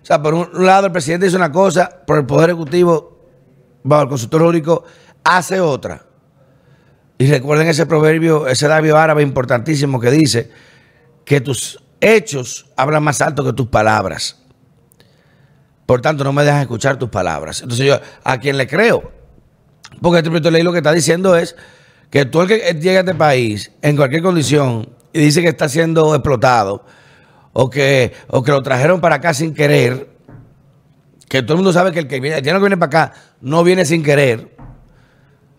O 0.01 0.05
sea, 0.05 0.21
por 0.21 0.33
un 0.35 0.65
lado 0.65 0.85
el 0.85 0.91
presidente 0.91 1.25
dice 1.25 1.37
una 1.37 1.51
cosa, 1.51 2.03
por 2.05 2.17
el 2.19 2.25
Poder 2.25 2.51
Ejecutivo, 2.51 3.19
bajo 3.83 4.03
el 4.03 4.09
consultor 4.09 4.41
jurídico, 4.43 4.83
hace 5.23 5.59
otra. 5.59 6.10
Y 7.21 7.27
recuerden 7.27 7.67
ese 7.67 7.85
proverbio, 7.85 8.47
ese 8.47 8.67
labio 8.67 8.97
árabe 8.97 9.21
importantísimo 9.21 9.99
que 9.99 10.09
dice 10.09 10.49
que 11.23 11.39
tus 11.39 11.77
hechos 11.99 12.65
hablan 12.75 13.03
más 13.03 13.21
alto 13.21 13.45
que 13.45 13.53
tus 13.53 13.67
palabras. 13.67 14.41
Por 15.85 16.01
tanto, 16.01 16.23
no 16.23 16.33
me 16.33 16.43
dejas 16.43 16.61
escuchar 16.61 16.97
tus 16.97 17.09
palabras. 17.09 17.61
Entonces 17.61 17.85
yo, 17.85 17.99
¿a 18.23 18.39
quién 18.39 18.57
le 18.57 18.65
creo? 18.65 19.11
Porque 20.01 20.17
este 20.17 20.31
proyecto 20.31 20.47
de 20.47 20.53
ley 20.53 20.63
lo 20.63 20.71
que 20.71 20.79
está 20.79 20.93
diciendo 20.93 21.35
es 21.35 21.55
que 22.09 22.25
todo 22.25 22.41
el 22.41 22.47
que 22.49 22.73
llega 22.81 23.01
a 23.01 23.01
este 23.01 23.13
país 23.13 23.71
en 23.83 23.97
cualquier 23.97 24.23
condición 24.23 24.89
y 25.13 25.19
dice 25.19 25.43
que 25.43 25.49
está 25.49 25.69
siendo 25.69 26.15
explotado 26.15 26.83
o 27.53 27.69
que, 27.69 28.13
o 28.29 28.41
que 28.41 28.51
lo 28.51 28.63
trajeron 28.63 28.99
para 28.99 29.17
acá 29.17 29.35
sin 29.35 29.53
querer, 29.53 30.09
que 31.29 31.43
todo 31.43 31.53
el 31.53 31.57
mundo 31.57 31.71
sabe 31.71 31.91
que 31.91 31.99
el 31.99 32.07
que 32.07 32.19
viene, 32.19 32.37
el 32.37 32.43
que 32.43 32.57
viene 32.57 32.77
para 32.77 32.87
acá 32.87 33.13
no 33.41 33.63
viene 33.63 33.85
sin 33.85 34.01
querer, 34.01 34.59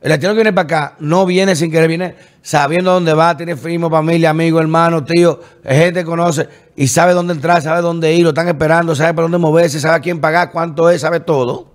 el 0.03 0.11
haitiano 0.11 0.35
que 0.35 0.39
viene 0.39 0.53
para 0.53 0.65
acá 0.65 0.97
no 0.99 1.25
viene 1.25 1.55
sin 1.55 1.71
querer, 1.71 1.87
viene 1.87 2.17
sabiendo 2.43 2.93
dónde 2.93 3.15
va, 3.15 3.37
tiene 3.37 3.55
primo, 3.55 3.89
familia, 3.89 4.31
amigo, 4.31 4.61
hermano, 4.61 5.05
tío, 5.05 5.41
gente 5.65 6.01
que 6.01 6.05
conoce 6.05 6.49
y 6.75 6.89
sabe 6.89 7.13
dónde 7.13 7.35
entrar, 7.35 7.63
sabe 7.63 7.83
dónde 7.83 8.13
ir, 8.13 8.25
lo 8.25 8.31
están 8.31 8.49
esperando, 8.49 8.97
sabe 8.97 9.15
por 9.15 9.25
dónde 9.25 9.39
moverse, 9.39 9.79
sabe 9.79 9.97
a 9.97 10.01
quién 10.01 10.21
pagar, 10.21 10.51
cuánto 10.51 10.91
es, 10.91 11.03
sabe 11.03 11.21
todo. 11.21 11.73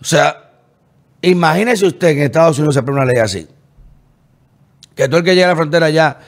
O 0.00 0.04
sea, 0.04 0.50
imagínese 1.22 1.86
usted 1.86 2.08
que 2.08 2.18
en 2.18 2.24
Estados 2.24 2.58
Unidos 2.58 2.74
se 2.74 2.80
aprueba 2.80 3.04
una 3.04 3.12
ley 3.12 3.22
así. 3.22 3.46
Que 4.96 5.06
todo 5.06 5.18
el 5.18 5.24
que 5.24 5.36
llega 5.36 5.46
a 5.46 5.50
la 5.50 5.56
frontera 5.56 5.88
ya, 5.90 6.18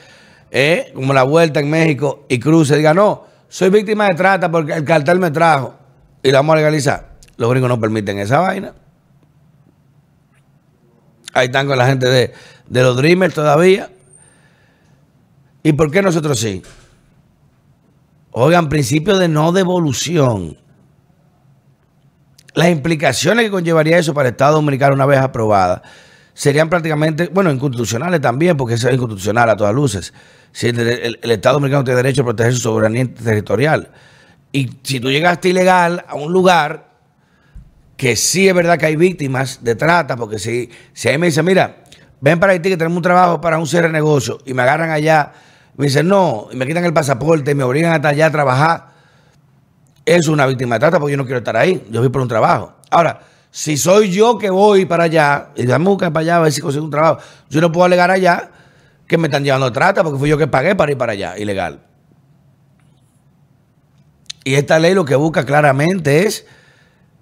eh, 0.51 0.93
como 0.95 1.13
la 1.13 1.23
vuelta 1.23 1.59
en 1.59 1.69
México 1.69 2.25
y 2.29 2.39
cruce, 2.39 2.77
diga, 2.77 2.93
no, 2.93 3.25
soy 3.49 3.69
víctima 3.69 4.07
de 4.07 4.15
trata 4.15 4.49
porque 4.49 4.71
el 4.71 4.85
cartel 4.85 5.19
me 5.19 5.31
trajo 5.31 5.75
y 6.23 6.31
la 6.31 6.39
vamos 6.39 6.53
a 6.53 6.57
legalizar. 6.57 7.17
Los 7.35 7.49
gringos 7.49 7.67
no 7.67 7.79
permiten 7.79 8.19
esa 8.19 8.39
vaina. 8.39 8.73
Ahí 11.37 11.45
están 11.45 11.67
con 11.67 11.77
la 11.77 11.85
gente 11.85 12.07
de, 12.07 12.33
los 12.81 12.97
Dreamers 12.97 13.35
todavía. 13.35 13.91
¿Y 15.61 15.73
por 15.73 15.91
qué 15.91 16.01
nosotros 16.01 16.39
sí? 16.39 16.63
Oigan, 18.31 18.69
principio 18.69 19.19
de 19.19 19.27
no 19.27 19.51
devolución. 19.51 20.57
Las 22.55 22.69
implicaciones 22.69 23.45
que 23.45 23.51
conllevaría 23.51 23.99
eso 23.99 24.15
para 24.15 24.29
el 24.29 24.33
Estado 24.33 24.55
Dominicano 24.55 24.95
una 24.95 25.05
vez 25.05 25.19
aprobada 25.19 25.83
serían 26.33 26.69
prácticamente, 26.69 27.29
bueno, 27.31 27.51
inconstitucionales 27.51 28.19
también, 28.19 28.57
porque 28.57 28.73
eso 28.73 28.87
es 28.87 28.95
inconstitucional 28.95 29.47
a 29.51 29.55
todas 29.55 29.75
luces. 29.75 30.13
Si 30.51 30.69
el, 30.69 31.19
Estado 31.21 31.57
Dominicano 31.57 31.83
tiene 31.83 31.97
derecho 31.97 32.23
a 32.23 32.25
proteger 32.25 32.53
su 32.53 32.61
soberanía 32.61 33.13
territorial. 33.13 33.91
Y 34.51 34.71
si 34.81 34.99
tú 34.99 35.11
llegaste 35.11 35.49
ilegal 35.49 36.03
a 36.07 36.15
un 36.15 36.33
lugar 36.33 36.86
que 37.97 38.15
sí 38.15 38.47
es 38.47 38.53
verdad 38.53 38.77
que 38.77 38.85
hay 38.85 38.95
víctimas 38.95 39.63
de 39.63 39.75
trata, 39.75 40.15
porque 40.15 40.37
si, 40.37 40.69
si 40.93 41.09
ahí 41.09 41.17
me 41.17 41.25
dicen, 41.25 41.43
mira, 41.43 41.83
ven 42.21 42.39
para 42.39 42.53
Haití 42.53 42.69
que 42.69 42.77
tenemos 42.77 42.97
un 42.97 43.03
trabajo 43.03 43.41
para 43.41 43.57
un 43.57 43.65
cierre 43.65 43.87
de 43.87 43.93
negocio 43.93 44.37
y 44.45 44.53
me 44.53 44.61
agarran 44.61 44.91
allá, 44.91 45.33
me 45.75 45.87
dicen 45.87 46.07
no, 46.07 46.47
y 46.51 46.55
me 46.55 46.67
quitan 46.67 46.85
el 46.85 46.93
pasaporte 46.93 47.53
me 47.55 47.63
obligan 47.63 47.91
hasta 47.91 48.09
allá 48.09 48.27
a 48.27 48.31
trabajar, 48.31 48.87
es 50.05 50.27
una 50.27 50.45
víctima 50.45 50.75
de 50.75 50.79
trata 50.79 50.99
porque 50.99 51.11
yo 51.11 51.17
no 51.17 51.25
quiero 51.25 51.39
estar 51.39 51.57
ahí, 51.57 51.85
yo 51.89 51.99
voy 51.99 52.09
por 52.09 52.21
un 52.21 52.27
trabajo. 52.27 52.73
Ahora, 52.91 53.21
si 53.49 53.75
soy 53.75 54.11
yo 54.11 54.37
que 54.37 54.51
voy 54.51 54.85
para 54.85 55.05
allá 55.05 55.49
y 55.55 55.65
dame 55.65 55.85
buscar 55.85 56.13
para 56.13 56.21
allá 56.21 56.37
a 56.37 56.39
ver 56.41 56.51
si 56.51 56.61
consigo 56.61 56.85
un 56.85 56.91
trabajo, 56.91 57.19
yo 57.49 57.59
no 57.61 57.71
puedo 57.71 57.85
alegar 57.85 58.11
allá 58.11 58.51
que 59.07 59.17
me 59.17 59.27
están 59.27 59.43
llevando 59.43 59.65
de 59.65 59.71
trata 59.71 60.03
porque 60.03 60.19
fui 60.19 60.29
yo 60.29 60.37
que 60.37 60.47
pagué 60.47 60.75
para 60.75 60.91
ir 60.91 60.97
para 60.97 61.13
allá, 61.13 61.37
ilegal. 61.37 61.81
Y 64.43 64.55
esta 64.55 64.77
ley 64.79 64.93
lo 64.93 65.03
que 65.03 65.15
busca 65.15 65.45
claramente 65.45 66.25
es 66.25 66.45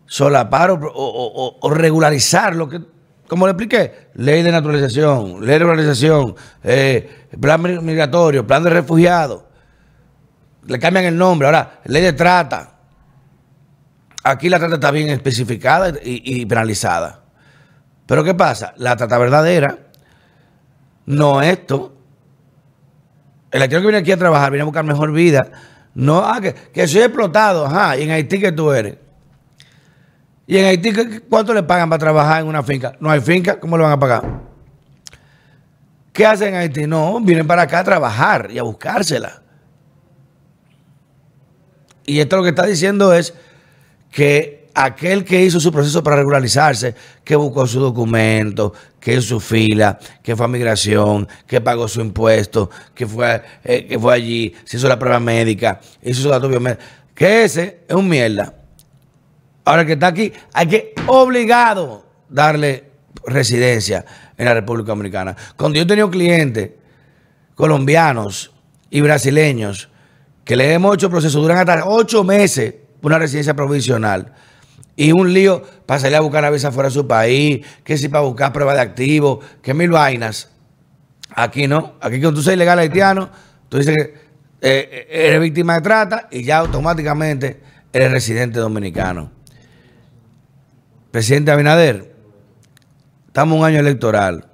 solapar 0.06 0.72
o, 0.72 1.74
regularizar 1.74 2.56
lo 2.56 2.70
que, 2.70 2.82
como 3.28 3.48
le 3.48 3.52
expliqué, 3.52 4.10
ley 4.16 4.44
de 4.44 4.52
naturalización, 4.52 5.42
ley 5.42 5.54
de 5.54 5.60
regularización, 5.60 6.36
eh, 6.64 7.28
plan 7.40 7.62
migratorio, 7.84 8.46
plan 8.46 8.64
de 8.64 8.70
refugiados. 8.70 9.44
le 10.68 10.80
cambian 10.80 11.06
el 11.06 11.18
nombre. 11.18 11.48
Ahora, 11.48 11.80
ley 11.86 12.02
de 12.02 12.14
trata. 12.14 12.72
Aquí 14.24 14.50
la 14.50 14.58
trata 14.58 14.76
está 14.76 14.92
bien 14.92 15.10
especificada 15.10 15.90
y, 16.04 16.42
y 16.42 16.46
penalizada. 16.46 17.22
Pero 18.06 18.24
¿qué 18.24 18.34
pasa? 18.34 18.74
La 18.78 18.96
trata 18.96 19.18
verdadera 19.18 19.86
no 21.06 21.42
esto. 21.42 21.94
El 23.52 23.62
haitiano 23.62 23.82
que 23.82 23.88
viene 23.88 24.00
aquí 24.00 24.12
a 24.12 24.18
trabajar, 24.18 24.52
viene 24.52 24.64
a 24.64 24.66
buscar 24.66 24.84
mejor 24.84 25.12
vida. 25.12 25.50
No, 25.94 26.20
ah, 26.20 26.42
que, 26.42 26.88
soy 26.88 27.02
explotado, 27.02 27.66
ajá, 27.66 27.98
y 27.98 28.04
en 28.04 28.12
Haití 28.12 28.40
que 28.40 28.52
tú 28.52 28.72
eres. 28.72 28.98
Y 30.48 30.58
en 30.58 30.66
Haití, 30.66 30.94
¿cuánto 31.30 31.54
le 31.54 31.64
pagan 31.64 31.90
para 31.90 32.00
trabajar 32.00 32.42
en 32.42 32.48
una 32.48 32.62
finca? 32.62 32.96
No 33.00 33.10
hay 33.10 33.20
finca, 33.20 33.60
¿cómo 33.60 33.78
le 33.78 33.84
van 33.84 33.94
a 33.94 34.00
pagar? 34.00 34.24
¿Qué 36.14 36.26
hacen 36.26 36.50
en 36.50 36.56
Haití? 36.56 36.86
No, 36.86 37.20
vienen 37.20 37.48
para 37.48 37.64
acá 37.64 37.80
a 37.80 37.84
trabajar 37.84 38.50
y 38.52 38.60
a 38.60 38.64
buscársela. 38.64 39.42
Y 42.06 42.20
esto 42.20 42.38
lo 42.38 42.44
que 42.44 42.50
está 42.50 42.66
diciendo 42.66 43.12
es 43.14 43.34
que 44.12 44.70
aquel 44.76 45.24
que 45.24 45.42
hizo 45.42 45.60
su 45.60 45.72
proceso 45.72 46.04
para 46.04 46.18
regularizarse, 46.18 46.94
que 47.24 47.36
buscó 47.36 47.66
su 47.66 47.80
documento, 47.80 48.74
que 49.00 49.14
hizo 49.14 49.22
su 49.22 49.40
fila, 49.40 49.98
que 50.22 50.36
fue 50.36 50.46
a 50.46 50.50
migración, 50.50 51.28
que 51.48 51.60
pagó 51.62 51.88
su 51.88 52.02
impuesto, 52.02 52.70
que 52.94 53.08
fue, 53.08 53.42
eh, 53.64 53.88
que 53.88 53.98
fue 53.98 54.14
allí, 54.14 54.54
se 54.64 54.78
hizo 54.78 54.88
la 54.88 55.00
prueba 55.00 55.20
médica, 55.20 55.80
hizo 56.04 56.22
su 56.22 56.30
dato 56.30 56.48
biométrico, 56.48 56.88
que 57.16 57.46
ese 57.46 57.80
es 57.88 57.96
un 57.96 58.08
mierda. 58.08 58.54
Ahora 59.66 59.86
que 59.86 59.94
está 59.94 60.08
aquí, 60.08 60.32
hay 60.54 60.68
que 60.68 60.94
obligado 61.08 62.06
darle 62.30 62.92
residencia 63.26 64.06
en 64.38 64.46
la 64.46 64.54
República 64.54 64.90
Dominicana. 64.90 65.36
Cuando 65.58 65.78
yo 65.78 65.84
he 65.84 65.88
tenido 65.88 66.10
clientes 66.10 66.72
colombianos 67.56 68.54
y 68.90 69.02
brasileños 69.02 69.90
que 70.44 70.56
le 70.56 70.74
hemos 70.74 70.96
hecho 70.96 71.10
proceso, 71.10 71.42
duran 71.42 71.58
hasta 71.58 71.88
ocho 71.88 72.24
meses 72.24 72.76
una 73.02 73.18
residencia 73.18 73.56
provisional 73.56 74.34
y 74.96 75.12
un 75.12 75.34
lío 75.34 75.62
para 75.86 76.00
salir 76.00 76.18
a 76.18 76.22
buscar 76.22 76.44
una 76.44 76.52
visa 76.52 76.72
fuera 76.72 76.90
de 76.90 76.94
su 76.94 77.08
país, 77.08 77.66
que 77.84 77.98
si 77.98 78.08
para 78.08 78.24
buscar 78.24 78.54
prueba 78.54 78.74
de 78.74 78.82
activo, 78.82 79.42
que 79.62 79.74
mil 79.74 79.90
vainas. 79.90 80.52
Aquí 81.34 81.68
no. 81.68 81.96
Aquí 82.02 82.22
cuando 82.22 82.36
tú 82.40 82.44
seas 82.44 82.56
ilegal 82.56 82.80
haitiano, 82.80 83.30
tú 83.68 83.78
dices 83.78 83.96
que 83.96 84.04
eh, 84.62 84.90
eh, 84.92 85.08
eres 85.10 85.42
víctima 85.42 85.76
de 85.76 85.82
trata 85.82 86.28
y 86.32 86.44
ya 86.44 86.60
automáticamente 86.60 87.62
eres 87.92 88.12
residente 88.12 88.60
dominicano. 88.60 89.35
Presidente 91.16 91.50
Abinader, 91.50 92.14
estamos 93.28 93.56
en 93.56 93.60
un 93.62 93.66
año 93.66 93.80
electoral. 93.80 94.50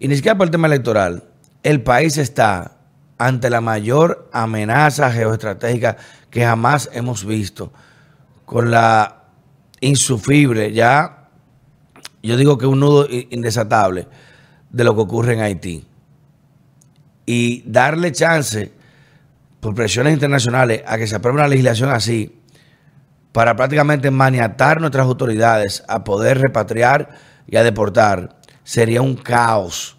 Y 0.00 0.08
ni 0.08 0.16
siquiera 0.16 0.36
por 0.36 0.48
el 0.48 0.50
tema 0.50 0.66
electoral. 0.66 1.22
El 1.62 1.84
país 1.84 2.18
está 2.18 2.78
ante 3.16 3.48
la 3.48 3.60
mayor 3.60 4.28
amenaza 4.32 5.12
geoestratégica 5.12 5.96
que 6.30 6.44
jamás 6.44 6.90
hemos 6.92 7.24
visto. 7.24 7.72
Con 8.44 8.72
la 8.72 9.26
insufrible, 9.78 10.72
ya 10.72 11.28
yo 12.24 12.36
digo 12.36 12.58
que 12.58 12.66
un 12.66 12.80
nudo 12.80 13.06
indesatable 13.08 14.08
de 14.70 14.82
lo 14.82 14.96
que 14.96 15.02
ocurre 15.02 15.34
en 15.34 15.42
Haití. 15.42 15.86
Y 17.24 17.62
darle 17.70 18.10
chance 18.10 18.72
por 19.60 19.76
presiones 19.76 20.12
internacionales 20.12 20.82
a 20.84 20.98
que 20.98 21.06
se 21.06 21.14
apruebe 21.14 21.38
una 21.38 21.46
legislación 21.46 21.90
así 21.90 22.37
para 23.32 23.56
prácticamente 23.56 24.10
maniatar 24.10 24.80
nuestras 24.80 25.06
autoridades 25.06 25.84
a 25.88 26.04
poder 26.04 26.38
repatriar 26.38 27.10
y 27.46 27.56
a 27.56 27.62
deportar 27.62 28.36
sería 28.64 29.02
un 29.02 29.16
caos 29.16 29.96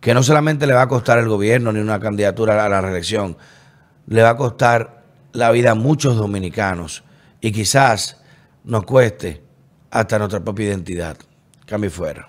que 0.00 0.14
no 0.14 0.22
solamente 0.22 0.66
le 0.66 0.72
va 0.72 0.82
a 0.82 0.88
costar 0.88 1.18
al 1.18 1.28
gobierno 1.28 1.72
ni 1.72 1.80
una 1.80 2.00
candidatura 2.00 2.64
a 2.64 2.68
la 2.68 2.80
reelección, 2.80 3.36
le 4.06 4.22
va 4.22 4.30
a 4.30 4.36
costar 4.36 5.04
la 5.32 5.50
vida 5.50 5.72
a 5.72 5.74
muchos 5.74 6.16
dominicanos 6.16 7.04
y 7.40 7.52
quizás 7.52 8.16
nos 8.64 8.84
cueste 8.84 9.42
hasta 9.90 10.18
nuestra 10.18 10.40
propia 10.40 10.68
identidad. 10.68 11.16
Cambio 11.66 11.90
fuera. 11.90 12.28